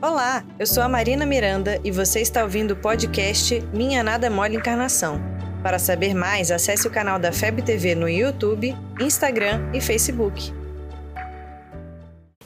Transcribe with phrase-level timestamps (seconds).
[0.00, 4.54] Olá, eu sou a Marina Miranda e você está ouvindo o podcast Minha Nada Mole
[4.54, 5.20] Encarnação.
[5.60, 10.54] Para saber mais, acesse o canal da FEB TV no YouTube, Instagram e Facebook.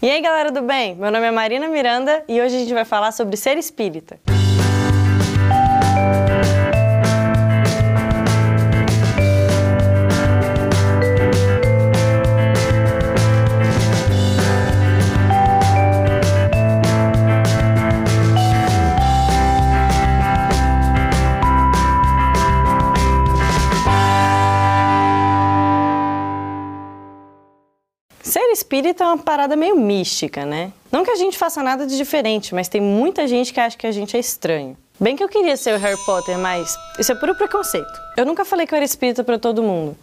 [0.00, 0.96] E aí, galera do bem?
[0.96, 4.19] Meu nome é Marina Miranda e hoje a gente vai falar sobre ser espírita.
[28.72, 30.72] Espírita é uma parada meio mística, né?
[30.90, 33.86] Não que a gente faça nada de diferente, mas tem muita gente que acha que
[33.86, 34.74] a gente é estranho.
[34.98, 37.92] Bem que eu queria ser o Harry Potter, mas isso é puro preconceito.
[38.16, 39.95] Eu nunca falei que eu era espírita para todo mundo.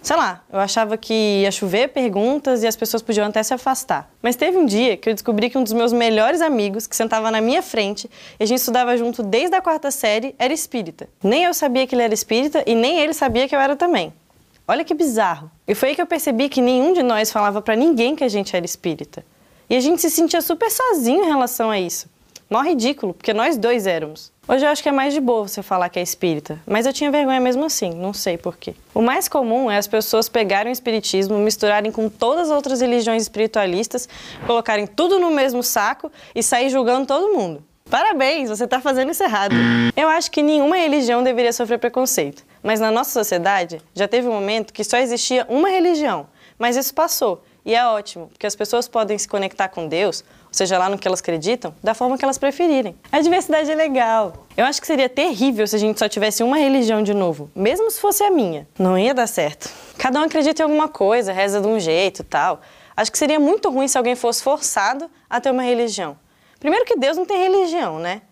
[0.00, 4.08] Sei lá, eu achava que ia chover perguntas e as pessoas podiam até se afastar.
[4.20, 7.28] Mas teve um dia que eu descobri que um dos meus melhores amigos, que sentava
[7.28, 11.08] na minha frente e a gente estudava junto desde a quarta série, era espírita.
[11.22, 14.12] Nem eu sabia que ele era espírita e nem ele sabia que eu era também.
[14.72, 15.50] Olha que bizarro.
[15.68, 18.28] E foi aí que eu percebi que nenhum de nós falava para ninguém que a
[18.28, 19.22] gente era espírita.
[19.68, 22.08] E a gente se sentia super sozinho em relação a isso.
[22.48, 24.32] Mó ridículo, porque nós dois éramos.
[24.48, 26.92] Hoje eu acho que é mais de boa você falar que é espírita, mas eu
[26.94, 28.74] tinha vergonha mesmo assim, não sei porquê.
[28.94, 33.20] O mais comum é as pessoas pegarem o espiritismo, misturarem com todas as outras religiões
[33.20, 34.08] espiritualistas,
[34.46, 37.62] colocarem tudo no mesmo saco e sair julgando todo mundo.
[37.90, 39.54] Parabéns, você está fazendo isso errado.
[39.94, 42.42] Eu acho que nenhuma religião deveria sofrer preconceito.
[42.62, 46.26] Mas na nossa sociedade já teve um momento que só existia uma religião,
[46.58, 47.42] mas isso passou.
[47.64, 50.98] E é ótimo, porque as pessoas podem se conectar com Deus, ou seja, lá no
[50.98, 52.96] que elas acreditam, da forma que elas preferirem.
[53.10, 54.46] A diversidade é legal.
[54.56, 57.88] Eu acho que seria terrível se a gente só tivesse uma religião de novo, mesmo
[57.90, 58.66] se fosse a minha.
[58.78, 59.70] Não ia dar certo.
[59.96, 62.60] Cada um acredita em alguma coisa, reza de um jeito tal.
[62.96, 66.16] Acho que seria muito ruim se alguém fosse forçado a ter uma religião.
[66.58, 68.22] Primeiro que Deus não tem religião, né?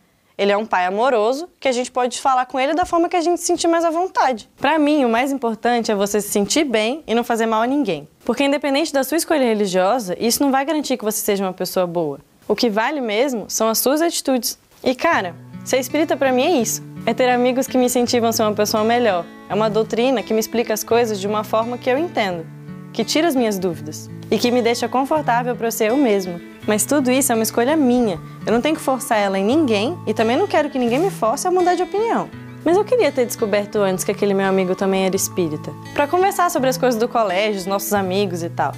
[0.40, 3.16] Ele é um pai amoroso que a gente pode falar com ele da forma que
[3.16, 4.48] a gente se sentir mais à vontade.
[4.56, 7.66] Para mim, o mais importante é você se sentir bem e não fazer mal a
[7.66, 8.08] ninguém.
[8.24, 11.86] Porque independente da sua escolha religiosa, isso não vai garantir que você seja uma pessoa
[11.86, 12.20] boa.
[12.48, 14.58] O que vale mesmo são as suas atitudes.
[14.82, 16.82] E cara, ser espírita para mim é isso.
[17.04, 19.26] É ter amigos que me incentivam a ser uma pessoa melhor.
[19.46, 22.46] É uma doutrina que me explica as coisas de uma forma que eu entendo,
[22.94, 26.40] que tira as minhas dúvidas e que me deixa confortável para ser eu mesma.
[26.66, 28.20] Mas tudo isso é uma escolha minha.
[28.46, 31.10] Eu não tenho que forçar ela em ninguém e também não quero que ninguém me
[31.10, 32.28] force a mudar de opinião.
[32.64, 36.50] Mas eu queria ter descoberto antes que aquele meu amigo também era espírita, para conversar
[36.50, 38.72] sobre as coisas do colégio, os nossos amigos e tal.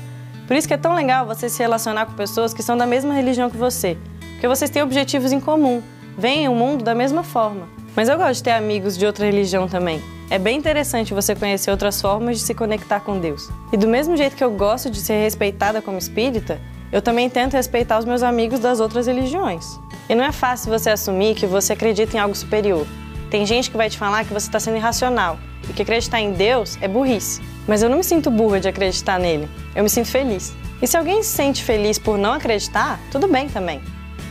[0.47, 3.13] Por isso que é tão legal você se relacionar com pessoas que são da mesma
[3.13, 3.99] religião que você,
[4.33, 5.83] porque vocês têm objetivos em comum,
[6.17, 7.69] veem o mundo da mesma forma.
[7.95, 10.03] Mas eu gosto de ter amigos de outra religião também.
[10.31, 13.51] É bem interessante você conhecer outras formas de se conectar com Deus.
[13.73, 16.59] E do mesmo jeito que eu gosto de ser respeitada como espírita,
[16.93, 19.81] eu também tento respeitar os meus amigos das outras religiões.
[20.09, 22.87] E não é fácil você assumir que você acredita em algo superior.
[23.31, 25.39] Tem gente que vai te falar que você está sendo irracional
[25.69, 27.41] e que acreditar em Deus é burrice.
[27.67, 29.49] Mas eu não me sinto burra de acreditar nele.
[29.75, 30.53] Eu me sinto feliz.
[30.83, 33.81] E se alguém se sente feliz por não acreditar, tudo bem também.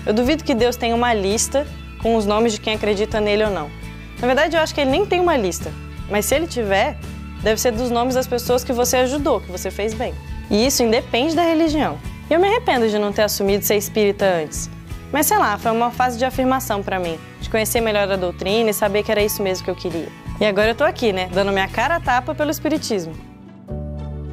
[0.05, 1.65] Eu duvido que Deus tenha uma lista
[1.99, 3.71] com os nomes de quem acredita nele ou não.
[4.19, 5.71] Na verdade, eu acho que ele nem tem uma lista.
[6.11, 6.95] Mas se ele tiver,
[7.41, 10.13] deve ser dos nomes das pessoas que você ajudou, que você fez bem.
[10.49, 11.97] E isso independe da religião.
[12.31, 14.69] E eu me arrependo de não ter assumido ser espírita antes.
[15.11, 18.69] Mas sei lá, foi uma fase de afirmação para mim, de conhecer melhor a doutrina
[18.69, 20.07] e saber que era isso mesmo que eu queria.
[20.39, 23.13] E agora eu tô aqui, né, dando minha cara a tapa pelo espiritismo.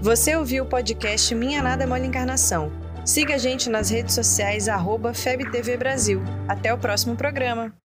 [0.01, 2.71] Você ouviu o podcast Minha Nada Mole Encarnação.
[3.05, 6.23] Siga a gente nas redes sociais arroba FebTV Brasil.
[6.47, 7.73] Até o próximo programa.